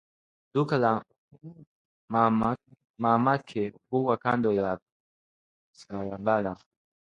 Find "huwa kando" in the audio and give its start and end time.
3.89-4.53